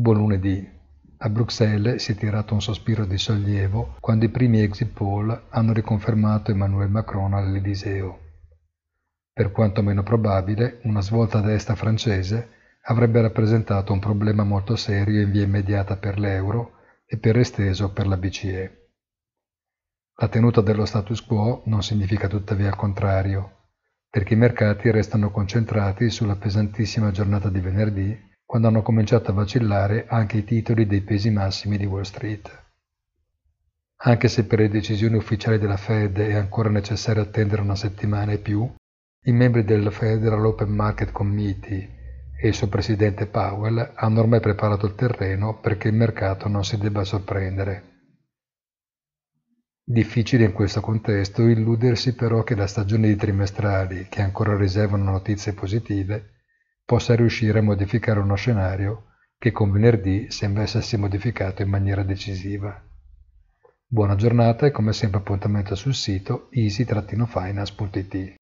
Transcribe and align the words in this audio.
Buon 0.00 0.16
lunedì. 0.16 0.66
A 1.18 1.28
Bruxelles 1.28 2.02
si 2.02 2.12
è 2.12 2.14
tirato 2.14 2.54
un 2.54 2.62
sospiro 2.62 3.04
di 3.04 3.18
sollievo 3.18 3.96
quando 4.00 4.24
i 4.24 4.30
primi 4.30 4.62
exit 4.62 4.94
poll 4.94 5.48
hanno 5.50 5.74
riconfermato 5.74 6.50
Emmanuel 6.50 6.88
Macron 6.88 7.34
all'Eliseo. 7.34 8.18
Per 9.30 9.52
quanto 9.52 9.82
meno 9.82 10.02
probabile, 10.02 10.80
una 10.84 11.02
svolta 11.02 11.42
destra 11.42 11.74
francese 11.74 12.48
avrebbe 12.84 13.20
rappresentato 13.20 13.92
un 13.92 13.98
problema 13.98 14.42
molto 14.42 14.74
serio 14.74 15.20
in 15.20 15.30
via 15.30 15.42
immediata 15.42 15.98
per 15.98 16.18
l'euro 16.18 16.78
e 17.04 17.18
per 17.18 17.36
esteso 17.36 17.92
per 17.92 18.06
la 18.06 18.16
BCE. 18.16 18.88
La 20.14 20.28
tenuta 20.28 20.62
dello 20.62 20.86
status 20.86 21.20
quo 21.26 21.60
non 21.66 21.82
significa 21.82 22.26
tuttavia 22.26 22.68
il 22.68 22.74
contrario, 22.74 23.66
perché 24.08 24.32
i 24.32 24.38
mercati 24.38 24.90
restano 24.90 25.30
concentrati 25.30 26.08
sulla 26.08 26.36
pesantissima 26.36 27.10
giornata 27.10 27.50
di 27.50 27.60
venerdì 27.60 28.28
quando 28.50 28.66
hanno 28.66 28.82
cominciato 28.82 29.30
a 29.30 29.34
vacillare 29.34 30.06
anche 30.08 30.38
i 30.38 30.44
titoli 30.44 30.84
dei 30.84 31.02
pesi 31.02 31.30
massimi 31.30 31.76
di 31.76 31.86
Wall 31.86 32.02
Street. 32.02 32.64
Anche 33.98 34.26
se 34.26 34.44
per 34.44 34.58
le 34.58 34.68
decisioni 34.68 35.14
ufficiali 35.14 35.56
della 35.56 35.76
Fed 35.76 36.18
è 36.18 36.34
ancora 36.34 36.68
necessario 36.68 37.22
attendere 37.22 37.62
una 37.62 37.76
settimana 37.76 38.32
e 38.32 38.38
più, 38.38 38.68
i 39.26 39.30
membri 39.30 39.62
del 39.62 39.92
Federal 39.92 40.44
Open 40.44 40.68
Market 40.68 41.12
Committee 41.12 42.32
e 42.42 42.48
il 42.48 42.54
suo 42.54 42.66
presidente 42.66 43.26
Powell 43.26 43.92
hanno 43.94 44.18
ormai 44.18 44.40
preparato 44.40 44.84
il 44.84 44.96
terreno 44.96 45.60
perché 45.60 45.86
il 45.86 45.94
mercato 45.94 46.48
non 46.48 46.64
si 46.64 46.76
debba 46.76 47.04
sorprendere. 47.04 47.84
Difficile 49.84 50.46
in 50.46 50.52
questo 50.52 50.80
contesto 50.80 51.46
illudersi 51.46 52.16
però 52.16 52.42
che 52.42 52.56
la 52.56 52.66
stagione 52.66 53.06
di 53.06 53.14
trimestrali, 53.14 54.08
che 54.08 54.22
ancora 54.22 54.56
riservano 54.56 55.04
notizie 55.04 55.52
positive, 55.52 56.39
possa 56.90 57.14
riuscire 57.14 57.60
a 57.60 57.62
modificare 57.62 58.18
uno 58.18 58.34
scenario 58.34 59.12
che 59.38 59.52
con 59.52 59.70
venerdì 59.70 60.28
sembra 60.28 60.62
essersi 60.64 60.96
modificato 60.96 61.62
in 61.62 61.68
maniera 61.68 62.02
decisiva. 62.02 62.82
Buona 63.86 64.16
giornata 64.16 64.66
e 64.66 64.72
come 64.72 64.92
sempre 64.92 65.20
appuntamento 65.20 65.76
sul 65.76 65.94
sito 65.94 66.48
easy-finance.it. 66.50 68.39